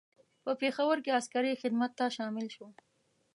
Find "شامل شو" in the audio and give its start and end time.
2.17-2.67